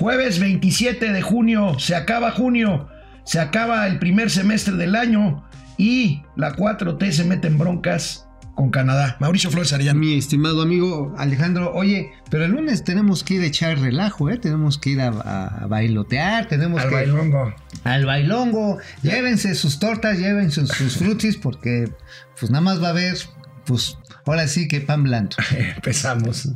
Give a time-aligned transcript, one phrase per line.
[0.00, 2.88] Jueves 27 de junio, se acaba junio,
[3.24, 5.44] se acaba el primer semestre del año
[5.76, 9.18] y la 4T se mete en broncas con Canadá.
[9.20, 10.00] Mauricio Flores Arellano.
[10.00, 14.38] Mi estimado amigo Alejandro, oye, pero el lunes tenemos que ir a echar relajo, ¿eh?
[14.38, 16.94] Tenemos que ir a, bailotear, tenemos al que...
[16.94, 17.54] bailongo.
[17.84, 18.78] Al bailongo.
[19.02, 21.92] Llévense sus tortas, llévense sus, frutis, porque
[22.38, 23.18] pues nada más va a haber,
[23.66, 25.36] pues ahora sí que pan blanco.
[25.76, 26.48] Empezamos.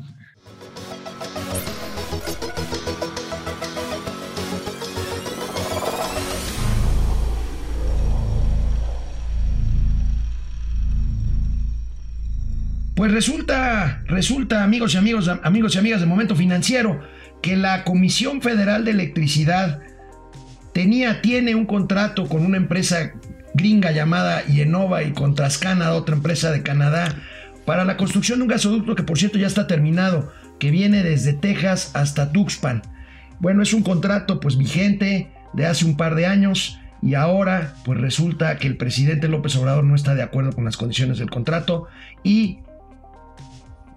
[13.05, 17.03] Pues resulta, resulta, amigos y amigos, amigos y amigas de Momento Financiero,
[17.43, 19.83] que la Comisión Federal de Electricidad
[20.73, 23.13] tenía, tiene un contrato con una empresa
[23.53, 27.15] gringa llamada Yenova y con Trascanada, otra empresa de Canadá,
[27.67, 31.35] para la construcción de un gasoducto que por cierto ya está terminado, que viene desde
[31.35, 32.81] Texas hasta Tuxpan.
[33.39, 38.01] Bueno, es un contrato pues vigente de hace un par de años y ahora pues
[38.01, 41.87] resulta que el presidente López Obrador no está de acuerdo con las condiciones del contrato
[42.23, 42.61] y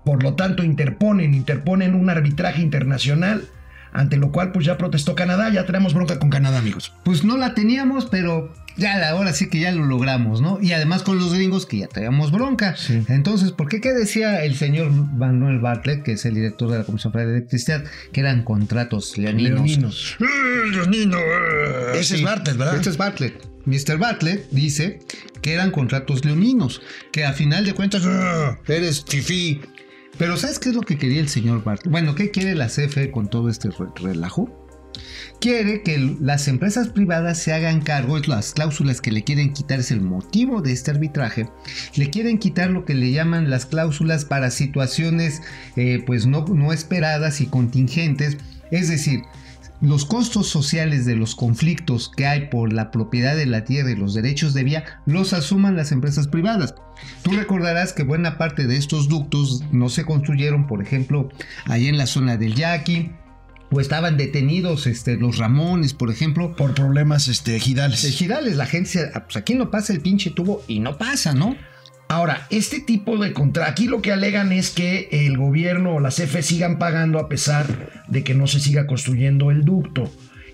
[0.08, 3.44] por lo tanto, interponen, interponen un arbitraje internacional,
[3.92, 6.94] ante lo cual pues ya protestó Canadá, ya tenemos bronca con Canadá, amigos.
[7.04, 10.60] Pues no la teníamos, pero ya ahora sí que ya lo logramos, ¿no?
[10.62, 12.74] Y además con los gringos que ya teníamos bronca.
[13.10, 16.84] Entonces, ¿por qué qué decía el señor Manuel Bartlett, que es el director de la
[16.86, 17.84] Comisión Federal de Electricidad,
[18.14, 19.60] que eran contratos leoninos?
[19.60, 20.18] Leoninos.
[20.22, 21.18] ¡Eh, leonino!
[21.18, 22.00] Eh!
[22.00, 22.78] Ese es Bartlett, ¿verdad?
[22.78, 23.46] Este es Bartlett.
[23.66, 23.98] Mr.
[23.98, 25.00] Bartlett dice
[25.42, 28.58] que eran contratos leoninos, que a final de cuentas ¡ah!
[28.70, 29.60] eres fifí,
[30.18, 31.82] pero ¿sabes qué es lo que quería el señor Bart?
[31.86, 34.50] Bueno, ¿qué quiere la CFE con todo este relajo?
[35.40, 39.92] Quiere que las empresas privadas se hagan cargo, las cláusulas que le quieren quitar, es
[39.92, 41.48] el motivo de este arbitraje,
[41.96, 45.42] le quieren quitar lo que le llaman las cláusulas para situaciones
[45.76, 48.38] eh, pues no, no esperadas y contingentes,
[48.72, 49.22] es decir,
[49.82, 53.96] los costos sociales de los conflictos que hay por la propiedad de la tierra y
[53.96, 56.76] los derechos de vía los asuman las empresas privadas.
[57.22, 61.30] Tú recordarás que buena parte de estos ductos no se construyeron, por ejemplo,
[61.66, 63.12] ahí en la zona del Yaqui,
[63.70, 66.56] o estaban detenidos este, los Ramones, por ejemplo.
[66.56, 68.04] Por problemas este, ejidales.
[68.06, 71.56] Ejidales, la gente, pues aquí no pasa el pinche tubo y no pasa, ¿no?
[72.10, 76.10] Ahora, este tipo de contra, aquí lo que alegan es que el gobierno o la
[76.10, 80.10] CFE sigan pagando a pesar de que no se siga construyendo el ducto.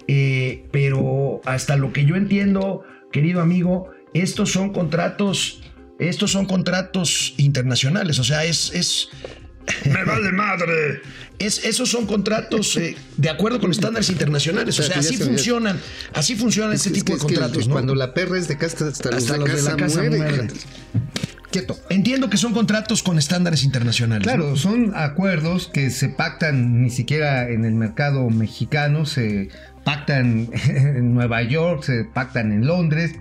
[0.07, 5.61] Eh, pero hasta lo que yo entiendo, querido amigo, estos son contratos,
[5.99, 9.09] estos son contratos internacionales, o sea, es, es
[9.85, 11.01] me vale madre.
[11.39, 14.79] Es, esos son contratos eh, de acuerdo con estándares internacionales.
[14.79, 15.81] O sea, así funcionan.
[16.13, 17.67] Así funcionan ese tipo de contratos.
[17.67, 20.47] Cuando la perra es de casa hasta, los, de, la casa muere.
[21.89, 24.23] Entiendo que son contratos con estándares internacionales.
[24.23, 29.49] Claro, son acuerdos que se pactan ni siquiera en el mercado mexicano, se
[29.83, 33.13] pactan en Nueva York, se pactan en Londres.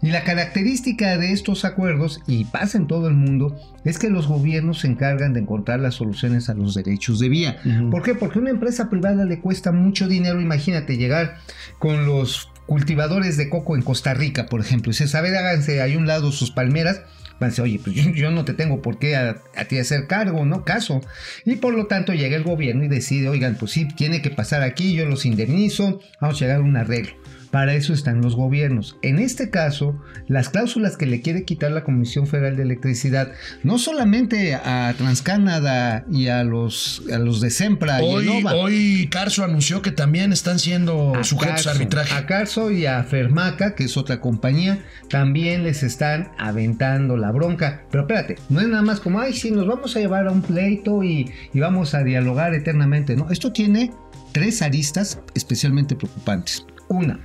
[0.00, 4.28] Y la característica de estos acuerdos, y pasa en todo el mundo, es que los
[4.28, 7.56] gobiernos se encargan de encontrar las soluciones a los derechos de vía.
[7.90, 8.14] ¿Por qué?
[8.14, 11.38] Porque a una empresa privada le cuesta mucho dinero, imagínate, llegar
[11.80, 15.96] con los cultivadores de coco en Costa Rica, por ejemplo, y se sabe, háganse ahí
[15.96, 17.02] un lado sus palmeras,
[17.42, 20.64] van oye, pues yo, no te tengo por qué a, a, ti hacer cargo, ¿no?
[20.64, 21.00] Caso.
[21.44, 24.62] Y por lo tanto llega el gobierno y decide, oigan, pues sí, tiene que pasar
[24.62, 27.21] aquí, yo los indemnizo, vamos a llegar a un arreglo.
[27.52, 28.96] Para eso están los gobiernos.
[29.02, 33.32] En este caso, las cláusulas que le quiere quitar la Comisión Federal de Electricidad,
[33.62, 39.44] no solamente a TransCanada y a los, a los de Sempra hoy, y Hoy Carso
[39.44, 42.14] anunció que también están siendo sujetos a arbitraje.
[42.14, 47.82] A Carso y a Fermaca, que es otra compañía, también les están aventando la bronca.
[47.90, 50.40] Pero espérate, no es nada más como, ay, sí, nos vamos a llevar a un
[50.40, 53.14] pleito y, y vamos a dialogar eternamente.
[53.14, 53.92] No, esto tiene
[54.32, 56.64] tres aristas especialmente preocupantes.
[56.88, 57.20] Una,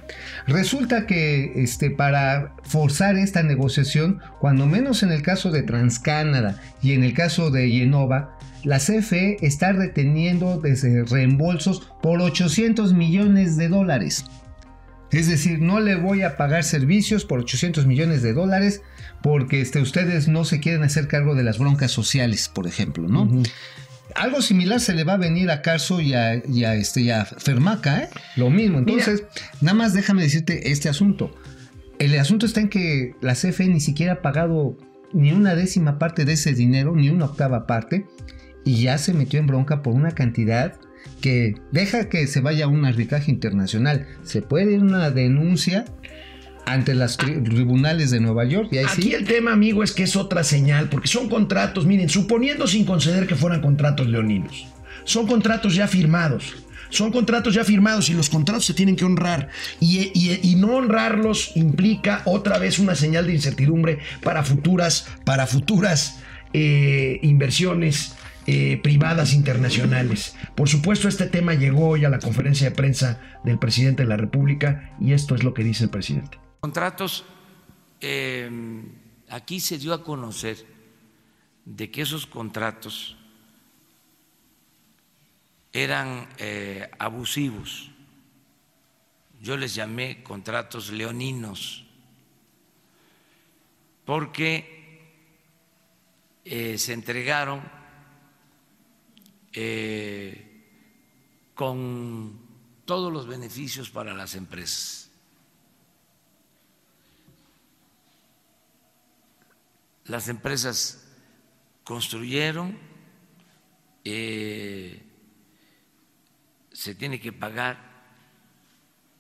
[0.47, 6.94] resulta que este, para forzar esta negociación, cuando menos en el caso de TransCanada y
[6.94, 13.69] en el caso de Yenova, la CFE está reteniendo desde reembolsos por 800 millones de
[13.69, 14.25] dólares.
[15.12, 18.81] Es decir, no le voy a pagar servicios por 800 millones de dólares
[19.21, 23.30] porque este, ustedes no se quieren hacer cargo de las broncas sociales, por ejemplo, ¿no?
[24.17, 28.09] Algo similar se le va a venir a Carso y a, este, Fermaca, ¿eh?
[28.35, 28.79] Lo mismo.
[28.79, 29.23] Entonces,
[29.61, 31.31] nada más déjame decirte este asunto.
[31.99, 34.77] El asunto está en que la CFE ni siquiera ha pagado
[35.13, 38.05] ni una décima parte de ese dinero, ni una octava parte,
[38.65, 40.73] y ya se metió en bronca por una cantidad
[41.21, 44.07] que deja que se vaya a un arbitraje internacional.
[44.23, 45.85] Se puede ir una denuncia
[46.67, 48.69] ante los tribunales de Nueva York.
[48.71, 52.67] Y Aquí el tema, amigo, es que es otra señal, porque son contratos, miren, suponiendo
[52.67, 54.67] sin conceder que fueran contratos leoninos,
[55.05, 56.55] son contratos ya firmados.
[56.89, 59.49] son contratos ya firmados y los contratos se tienen que honrar.
[59.79, 66.19] Y, y, no honrarlos implica otra vez una señal de incertidumbre para futuras, para futuras
[66.53, 68.15] eh, inversiones
[68.45, 70.35] eh, privadas internacionales.
[70.55, 74.15] Por supuesto, este tema llegó hoy a la conferencia de prensa del presidente de la
[74.15, 76.37] República y esto es lo que dice el presidente.
[76.59, 77.24] Contratos,
[78.01, 78.50] eh,
[79.30, 80.65] aquí se dio a conocer
[81.65, 83.15] de que esos contratos
[85.71, 87.92] eran eh, abusivos.
[89.42, 91.86] Yo les llamé contratos leoninos,
[94.06, 94.75] porque
[96.44, 97.62] se entregaron
[99.60, 100.48] eh,
[101.56, 102.39] con
[102.86, 105.06] todos los beneficios para las empresas.
[110.07, 111.06] Las empresas
[111.83, 112.77] construyeron,
[114.04, 115.04] eh,
[116.71, 117.77] se tiene que pagar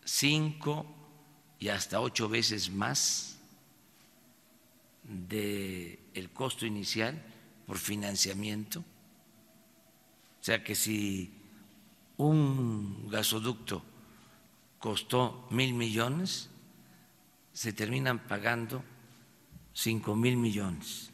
[0.05, 0.85] cinco
[1.59, 3.37] y hasta ocho veces más
[5.03, 7.21] del el costo inicial
[7.65, 8.79] por financiamiento.
[8.79, 11.33] O sea que si
[12.15, 13.83] un gasoducto
[14.79, 16.49] costó mil millones,
[17.51, 18.83] se terminan pagando
[19.77, 21.11] cinco mil millones.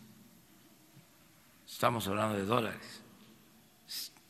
[1.68, 3.02] Estamos hablando de dólares,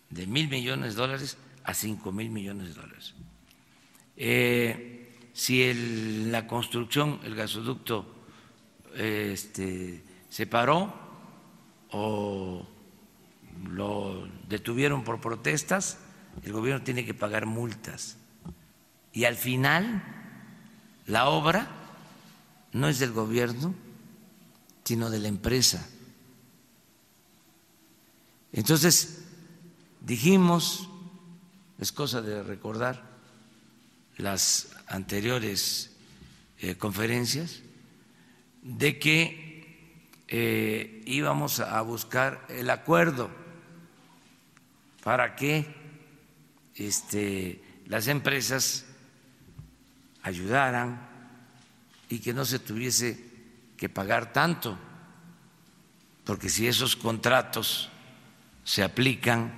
[0.09, 3.13] de mil millones de dólares a cinco mil millones de dólares.
[4.17, 5.71] Eh, si
[6.31, 8.11] la construcción, el gasoducto,
[8.95, 10.91] este, se paró
[11.91, 12.67] o
[13.69, 15.99] lo detuvieron por protestas,
[16.41, 18.17] el gobierno tiene que pagar multas.
[19.11, 20.03] Y al final,
[21.05, 21.67] la obra
[22.71, 23.75] no es del gobierno,
[24.83, 25.87] sino de la empresa.
[28.51, 29.23] Entonces,
[30.01, 30.89] dijimos,
[31.79, 33.03] es cosa de recordar
[34.17, 35.91] las anteriores
[36.59, 37.61] eh, conferencias,
[38.61, 43.29] de que eh, íbamos a buscar el acuerdo
[45.03, 45.65] para que
[46.75, 48.85] este, las empresas
[50.21, 51.09] ayudaran
[52.09, 53.32] y que no se tuviese
[53.83, 54.79] que pagar tanto,
[56.23, 57.89] porque si esos contratos
[58.63, 59.51] se aplican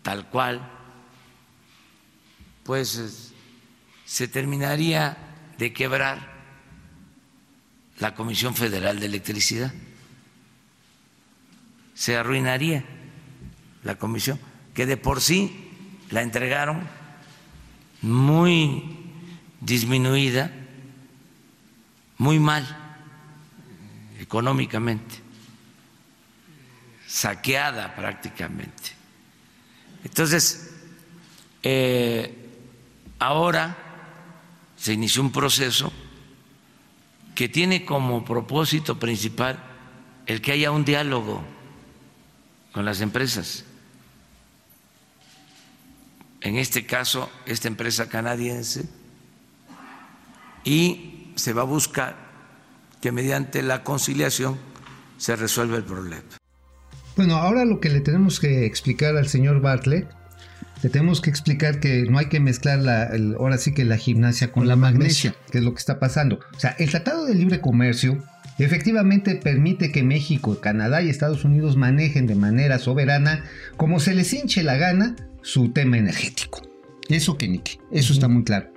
[0.00, 0.66] tal cual,
[2.64, 3.34] pues
[4.06, 5.18] se terminaría
[5.58, 6.32] de quebrar
[7.98, 9.70] la Comisión Federal de Electricidad,
[11.92, 12.86] se arruinaría
[13.84, 14.40] la comisión
[14.72, 16.88] que de por sí la entregaron
[18.00, 19.12] muy
[19.60, 20.50] disminuida,
[22.16, 22.81] muy mal
[24.22, 25.16] económicamente,
[27.06, 28.92] saqueada prácticamente.
[30.04, 30.74] Entonces,
[31.62, 32.50] eh,
[33.18, 33.76] ahora
[34.76, 35.92] se inició un proceso
[37.34, 39.62] que tiene como propósito principal
[40.26, 41.42] el que haya un diálogo
[42.72, 43.64] con las empresas
[46.42, 48.88] en este caso esta empresa canadiense,
[50.64, 52.21] y se va a buscar
[53.02, 54.56] que mediante la conciliación
[55.18, 56.22] se resuelva el problema.
[57.16, 60.08] Bueno, ahora lo que le tenemos que explicar al señor Bartlett,
[60.82, 64.50] le tenemos que explicar que no hay que mezclar la, ahora sí que la gimnasia
[64.50, 66.40] con, la magnesia, que es lo que está pasando.
[66.56, 68.22] O sea, el Tratado de Libre Comercio
[68.58, 73.44] efectivamente permite que México, Canadá y Estados Unidos manejen de manera soberana,
[73.76, 76.62] como se les hinche la gana, su tema energético.
[77.08, 78.71] Eso que ni eso está muy claro.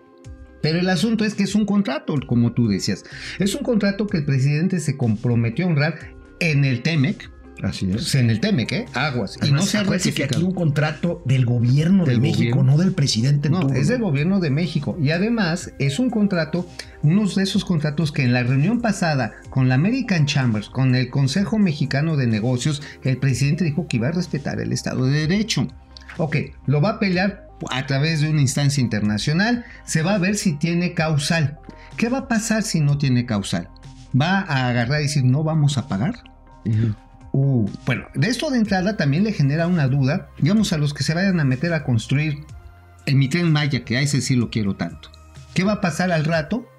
[0.66, 3.04] Pero el asunto es que es un contrato, como tú decías.
[3.38, 5.96] Es un contrato que el presidente se comprometió a honrar
[6.40, 7.30] en el TEMEC,
[7.62, 8.16] Así es.
[8.16, 8.86] En el TEMEC, ¿eh?
[8.96, 9.38] Aguas.
[9.42, 13.50] y no se ha que aquí un contrato del gobierno de México, no del presidente.
[13.50, 14.98] No, es del gobierno de México.
[15.00, 16.68] Y además es un contrato,
[17.04, 21.12] uno de esos contratos que en la reunión pasada con la American Chambers, con el
[21.12, 25.68] Consejo Mexicano de Negocios, el presidente dijo que iba a respetar el Estado de Derecho.
[26.18, 30.36] Ok, lo va a pelear a través de una instancia internacional, se va a ver
[30.36, 31.60] si tiene causal.
[31.98, 33.70] ¿Qué va a pasar si no tiene causal?
[34.20, 36.16] ¿Va a agarrar y decir no vamos a pagar?
[37.32, 41.04] Uh, bueno, de esto de entrada también le genera una duda, digamos, a los que
[41.04, 42.46] se vayan a meter a construir
[43.06, 45.12] el mi tren Maya, que a ese sí lo quiero tanto.
[45.54, 46.70] ¿Qué va a pasar al rato?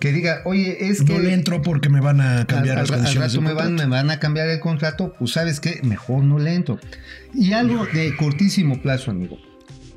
[0.00, 1.14] Que diga, oye, es que.
[1.14, 3.34] No le entro porque me van a cambiar las condiciones.
[3.34, 6.38] Al rato me van, me van a cambiar el contrato, pues sabes qué, mejor no
[6.38, 6.78] le entro.
[7.32, 9.38] Y algo de cortísimo plazo, amigo.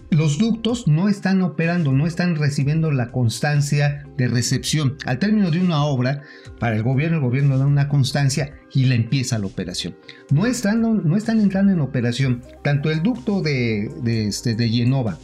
[0.09, 4.97] Los ductos no están operando, no están recibiendo la constancia de recepción.
[5.05, 6.23] Al término de una obra,
[6.59, 9.95] para el gobierno, el gobierno da una constancia y le empieza la operación.
[10.31, 15.19] No están, no, están entrando en operación tanto el ducto de, de, este, Genova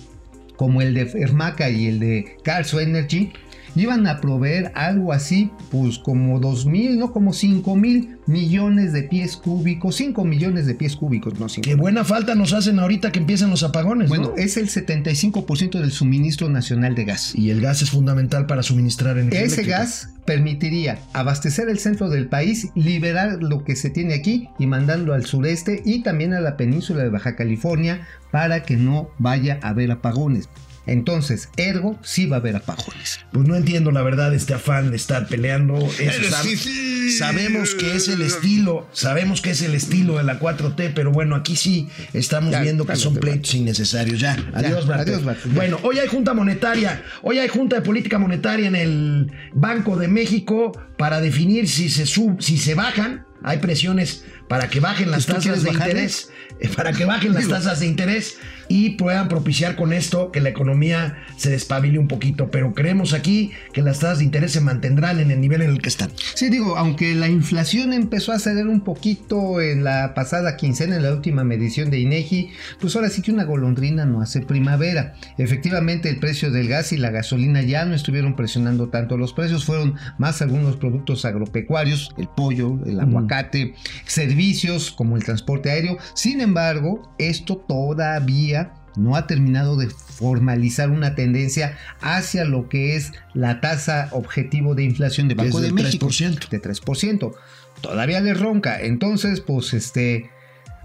[0.56, 3.34] como el de Fermaca y el de Carso Energy,
[3.76, 9.04] iban a proveer algo así, pues como 2 mil, no como 5 mil millones de
[9.04, 11.64] pies cúbicos, 5 millones de pies cúbicos, no 5.
[11.64, 14.10] Qué buena falta nos hacen ahorita que empiezan los apagones.
[14.10, 14.36] Bueno, ¿no?
[14.38, 17.36] es el 75% del suministro nacional de gas.
[17.36, 19.42] Y el gas es fundamental para suministrar energía.
[19.42, 19.80] Ese eléctrica.
[19.80, 25.14] gas permitiría abastecer el centro del país, liberar lo que se tiene aquí y mandarlo
[25.14, 29.70] al sureste y también a la península de Baja California para que no vaya a
[29.70, 30.50] haber apagones.
[30.88, 33.20] Entonces, ergo, sí va a haber apagones.
[33.32, 35.76] Pues no entiendo la verdad este afán de estar peleando.
[35.78, 37.12] Eso sab- sí, sí.
[37.18, 41.36] Sabemos que es el estilo, sabemos que es el estilo de la 4T, pero bueno,
[41.36, 43.22] aquí sí estamos Ya, viendo que son Bart.
[43.22, 44.20] pleitos innecesarios.
[44.20, 45.02] Ya, adiós, Bart.
[45.02, 45.52] adiós, Bart, ya.
[45.54, 50.08] Bueno, hoy hay Junta Monetaria, hoy hay Junta de Política Monetaria en el Banco de
[50.08, 53.26] México para definir si se sub, si se bajan.
[53.44, 57.48] Hay presiones para que bajen las ¿Tú tasas de interés, eh, para que bajen las
[57.48, 62.50] tasas de interés y puedan propiciar con esto que la economía se despabile un poquito.
[62.52, 65.82] Pero creemos aquí que las tasas de interés se mantendrán en el nivel en el
[65.82, 66.12] que están.
[66.34, 71.04] Sí, digo, aunque la inflación empezó a ceder un poquito en la pasada quincena, en
[71.04, 75.16] la última medición de INEGI, pues ahora sí que una golondrina no hace primavera.
[75.38, 79.66] Efectivamente, el precio del gas y la gasolina ya no estuvieron presionando tanto los precios,
[79.66, 83.74] fueron más algunos productos agropecuarios, el pollo, el aguacate,
[84.06, 85.98] servicios como el transporte aéreo.
[86.14, 88.55] Sin embargo, esto todavía
[88.98, 94.84] no ha terminado de formalizar una tendencia hacia lo que es la tasa objetivo de
[94.84, 96.50] inflación de Banco de del México 3%.
[96.50, 97.34] de 3%.
[97.82, 98.80] Todavía le ronca.
[98.82, 100.30] Entonces, pues este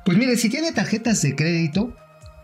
[0.05, 1.95] pues mire, si tiene tarjetas de crédito,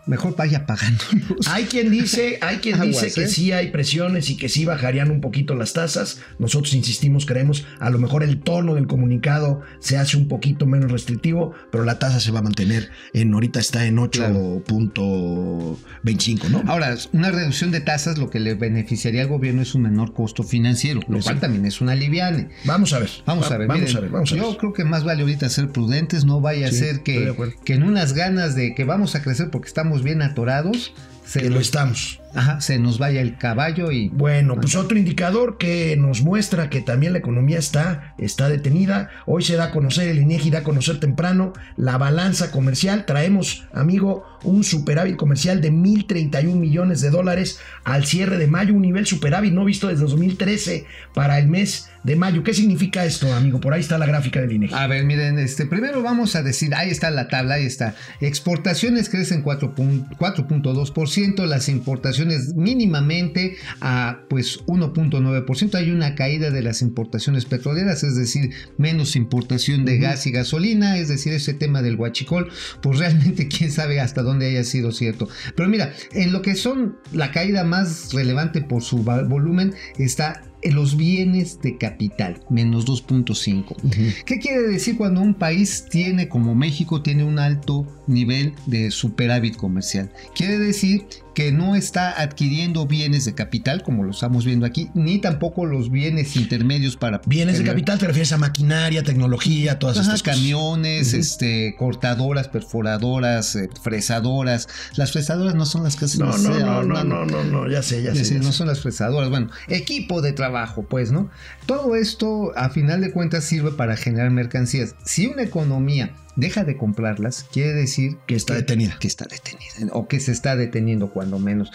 [0.07, 1.47] mejor vaya pagándolos.
[1.47, 3.29] Hay quien dice, hay quien Aguas, dice que ¿eh?
[3.29, 6.19] sí hay presiones y que sí bajarían un poquito las tasas.
[6.39, 10.91] Nosotros insistimos, creemos, a lo mejor el tono del comunicado se hace un poquito menos
[10.91, 16.63] restrictivo, pero la tasa se va a mantener en ahorita está en 8.25, ¿no?
[16.67, 20.43] Ahora, una reducción de tasas lo que le beneficiaría al gobierno es un menor costo
[20.43, 22.49] financiero, lo cual también es una aliviane.
[22.65, 23.09] Vamos a ver.
[23.25, 24.43] Vamos Va- a ver, Vamos miren, a ver, vamos a ver.
[24.43, 27.33] Yo creo que más vale ahorita ser prudentes, no vaya Sí, a ser que,
[27.63, 30.93] que en unas ganas de que vamos a crecer porque estamos bien atorados,
[31.27, 32.21] se lo estamos.
[32.33, 34.09] Ajá, se nos vaya el caballo y...
[34.09, 39.09] Bueno, pues otro indicador que nos muestra que también la economía está, está detenida.
[39.25, 43.05] Hoy se da a conocer, el INEGI da a conocer temprano la balanza comercial.
[43.05, 48.83] Traemos, amigo, un superávit comercial de 1.031 millones de dólares al cierre de mayo, un
[48.83, 52.43] nivel superávit no visto desde 2013 para el mes de mayo.
[52.43, 53.59] ¿Qué significa esto, amigo?
[53.59, 54.75] Por ahí está la gráfica del INEGI.
[54.75, 57.95] A ver, miren, este, primero vamos a decir, ahí está la tabla, ahí está.
[58.21, 61.16] Exportaciones crecen 4.2%
[61.47, 65.75] las importaciones mínimamente a pues 1.9%.
[65.75, 70.97] Hay una caída de las importaciones petroleras, es decir, menos importación de gas y gasolina,
[70.97, 75.27] es decir, ese tema del guachicol, pues realmente quién sabe hasta dónde haya sido cierto.
[75.55, 80.97] Pero mira, en lo que son la caída más relevante por su volumen está los
[80.97, 84.23] bienes de capital, menos 2.5.
[84.25, 89.55] ¿Qué quiere decir cuando un país tiene, como México, tiene un alto nivel de superávit
[89.55, 90.11] comercial?
[90.35, 91.05] Quiere decir
[91.37, 95.91] que no está adquiriendo bienes de capital, como lo estamos viendo aquí, ni tampoco los
[95.91, 97.21] bienes intermedios para...
[97.27, 100.39] Bienes de capital te refieres a maquinaria, tecnología, todas Ajá, estas cosas.
[100.39, 104.67] camiones, este, cortadoras, perforadoras, eh, fresadoras.
[104.95, 107.69] Las fresadoras no son las que hacen No, no, acero, no, no, no, no, no,
[107.69, 108.33] ya sé, ya sé.
[108.33, 108.53] ya no sé.
[108.53, 111.29] son las fresadoras, bueno, equipo de trabajo, pues, ¿no?
[111.67, 114.95] Todo esto, a final de cuentas, sirve para generar mercancías.
[115.05, 118.97] Si una economía deja de comprarlas, quiere decir Que está detenida.
[118.99, 121.71] Que está detenida, o que se está deteniendo, cuando menos.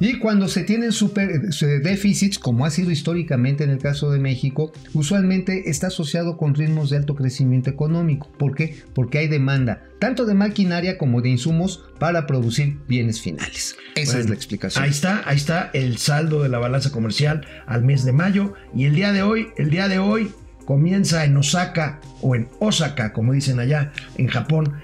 [0.00, 1.50] Y cuando se tienen super,
[1.82, 6.88] déficits, como ha sido históricamente en el caso de México, usualmente está asociado con ritmos
[6.90, 8.30] de alto crecimiento económico.
[8.38, 8.82] ¿Por qué?
[8.94, 13.76] Porque hay demanda, tanto de maquinaria como de insumos, para producir bienes finales.
[13.94, 14.84] Esa Bueno, es la explicación.
[14.84, 18.54] Ahí está, ahí está el saldo de la balanza comercial al mes de mayo.
[18.74, 20.32] Y el día de hoy, el día de hoy
[20.64, 24.74] comienza en Osaka o en Osaka, como dicen allá en Japón,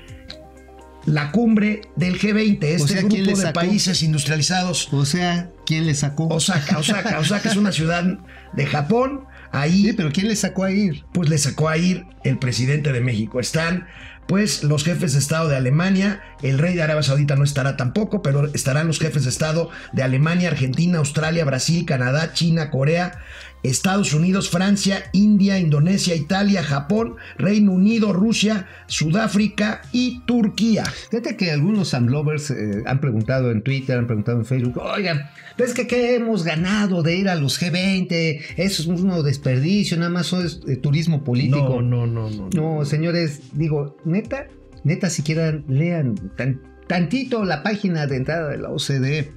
[1.06, 3.60] la cumbre del G20, este sea, ¿quién le grupo de sacó?
[3.60, 4.92] países industrializados.
[4.92, 6.28] O sea, ¿quién le sacó?
[6.28, 8.04] Osaka, Osaka, Osaka es una ciudad
[8.52, 9.24] de Japón.
[9.52, 11.04] Ahí Sí, pero ¿quién le sacó a ir?
[11.12, 13.40] pues le sacó a ir el presidente de México.
[13.40, 13.86] Están
[14.30, 18.22] pues los jefes de Estado de Alemania, el rey de Arabia Saudita no estará tampoco,
[18.22, 23.18] pero estarán los jefes de Estado de Alemania, Argentina, Australia, Brasil, Canadá, China, Corea,
[23.62, 30.84] Estados Unidos, Francia, India, Indonesia, Italia, Japón, Reino Unido, Rusia, Sudáfrica y Turquía.
[31.10, 35.22] Fíjate que algunos Amlovers eh, han preguntado en Twitter, han preguntado en Facebook, oigan,
[35.58, 38.40] ¿ves que qué hemos ganado de ir a los G20?
[38.56, 41.82] Eso es un desperdicio, nada más es eh, turismo político.
[41.82, 42.48] No, no, no, no.
[42.78, 44.46] No, señores, digo, neta,
[44.84, 49.32] neta, siquiera lean tan- tantito la página de entrada de la OCDE.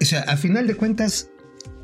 [0.00, 1.30] o sea, a final de cuentas,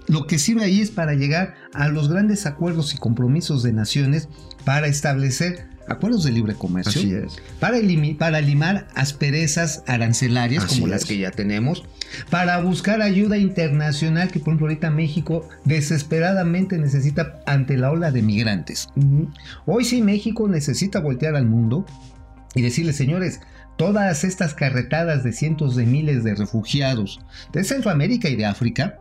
[0.09, 4.29] lo que sirve ahí es para llegar a los grandes acuerdos y compromisos de naciones
[4.65, 7.01] para establecer acuerdos de libre comercio.
[7.01, 7.37] Así es.
[7.61, 7.79] Para,
[8.19, 11.09] para limar asperezas arancelarias Así como las es.
[11.09, 11.85] que ya tenemos.
[12.31, 18.23] Para buscar ayuda internacional que por ejemplo ahorita México desesperadamente necesita ante la ola de
[18.23, 18.89] migrantes.
[19.67, 21.87] Hoy sí México necesita voltear al mundo
[22.55, 23.41] y decirle, señores,
[23.77, 27.21] todas estas carretadas de cientos de miles de refugiados
[27.53, 28.99] de Centroamérica y de África,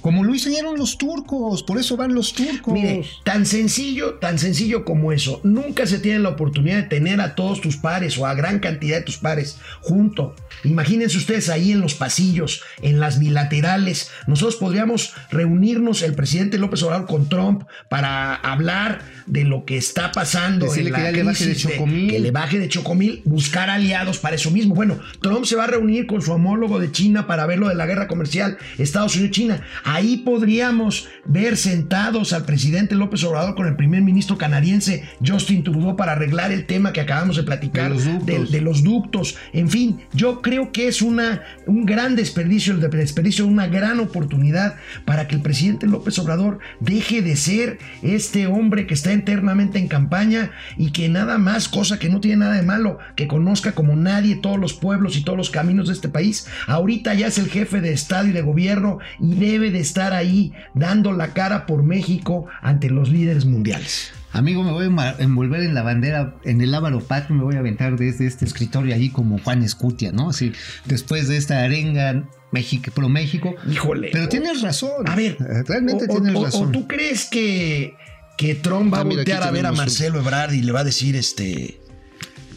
[0.00, 2.74] como lo hicieron los turcos, por eso van los turcos.
[2.74, 5.40] Mire, tan sencillo, tan sencillo como eso.
[5.44, 8.98] Nunca se tiene la oportunidad de tener a todos tus pares o a gran cantidad
[8.98, 10.34] de tus pares junto.
[10.64, 14.10] Imagínense ustedes ahí en los pasillos, en las bilaterales.
[14.26, 20.12] Nosotros podríamos reunirnos el presidente López Obrador con Trump para hablar de lo que está
[20.12, 20.66] pasando.
[20.66, 22.10] Decirle en que la ya le baje de chocomil.
[22.10, 24.74] que le baje de chocomil, buscar aliados para eso mismo.
[24.74, 27.74] Bueno, Trump se va a reunir con su homólogo de China para ver lo de
[27.74, 29.60] la guerra comercial Estados Unidos-China.
[29.84, 35.96] Ahí podríamos ver sentados al presidente López Obrador con el primer ministro canadiense Justin Trudeau
[35.96, 38.26] para arreglar el tema que acabamos de platicar De los ductos.
[38.50, 39.36] de- de los ductos.
[39.52, 44.76] En fin, yo creo que es una, un gran desperdicio, el desperdicio, una gran oportunidad
[45.04, 49.88] para que el presidente López Obrador deje de ser este hombre que está eternamente en
[49.88, 53.96] campaña y que nada más, cosa que no tiene nada de malo, que conozca como
[53.96, 56.46] nadie todos los pueblos y todos los caminos de este país.
[56.66, 60.52] Ahorita ya es el jefe de Estado y de gobierno y debe de estar ahí
[60.74, 64.12] dando la cara por México ante los líderes mundiales.
[64.34, 67.58] Amigo, me voy a envolver en la bandera, en el ávaro patrio, me voy a
[67.58, 70.30] aventar desde este escritorio ahí como Juan Escutia, ¿no?
[70.30, 70.52] Así,
[70.86, 73.54] después de esta arenga México, pro México.
[73.70, 74.08] Híjole.
[74.10, 75.06] Pero o- tienes razón.
[75.06, 76.68] A ver, Eh, realmente o, tienes o- razón.
[76.68, 77.94] o tú crees que,
[78.38, 80.80] que Trump va a Ah, mira, voltear a ver a Marcelo Ebrard y le va
[80.80, 81.78] a decir este.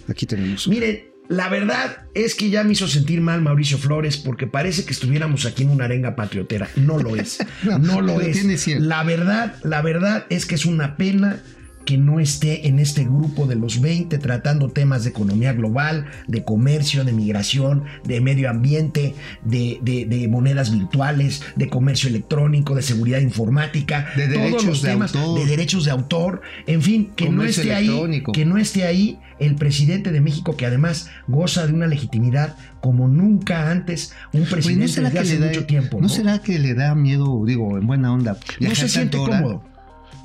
[0.10, 0.68] Aquí tenemos.
[0.70, 4.94] Miren, la verdad es que ya me hizo sentir mal Mauricio Flores porque parece que
[4.94, 6.70] estuviéramos aquí en una arenga patriotera.
[6.76, 7.40] No lo es.
[7.64, 8.68] No, no, lo es.
[8.80, 11.42] La verdad, la verdad es que es una pena
[11.86, 16.44] que no esté en este grupo de los 20 tratando temas de economía global, de
[16.44, 22.82] comercio, de migración, de medio ambiente, de, de- de monedas virtuales, de comercio electrónico, de
[22.82, 25.40] seguridad informática, De todos derechos los de temas autor.
[25.40, 29.56] de derechos de autor, en fin, que no esté ahí, que no esté ahí el
[29.56, 35.12] presidente de México que además goza de una legitimidad como nunca antes un presidente desde
[35.12, 35.98] que hace da, mucho tiempo.
[35.98, 36.04] ¿no?
[36.04, 36.10] ¿no?
[36.10, 39.64] será que le da miedo, digo, en buena onda, No se siente hora, cómodo.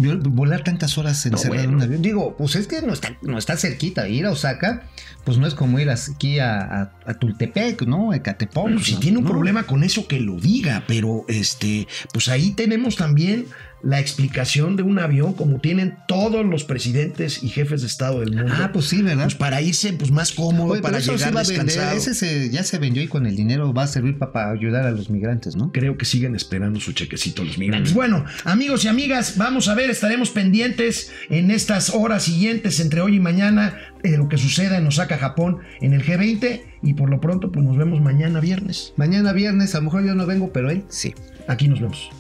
[0.01, 1.71] Volar tantas horas encerrado bueno.
[1.71, 2.03] en un avión?
[2.03, 4.09] Digo, pues es que no está, no está cerquita.
[4.09, 4.85] Ir a Osaka,
[5.25, 8.13] pues no es como ir aquí a, a, a Tultepec, ¿no?
[8.13, 8.55] A Ecatepec.
[8.55, 9.31] Bueno, si tiene un ¿no?
[9.31, 13.47] problema con eso, que lo diga, pero este, pues ahí tenemos también
[13.83, 18.33] la explicación de un avión como tienen todos los presidentes y jefes de Estado del
[18.35, 18.53] mundo.
[18.57, 19.25] Ah, pues sí, ¿verdad?
[19.25, 21.97] Pues para irse pues más cómodo, Oye, para llegar descansado.
[21.97, 24.91] Ese se- ya se vendió y con el dinero va a servir para ayudar a
[24.91, 25.73] los migrantes, ¿no?
[25.73, 27.95] Creo que siguen esperando su chequecito los migrantes.
[27.95, 33.17] Bueno, amigos y amigas, vamos a ver, estaremos pendientes en estas horas siguientes, entre hoy
[33.17, 36.63] y mañana, de lo que suceda en Osaka, Japón, en el G20.
[36.83, 38.95] Y por lo pronto, pues nos vemos mañana viernes.
[38.97, 41.15] Mañana viernes, a lo mejor yo no vengo, pero él sí.
[41.47, 42.11] Aquí nos vemos.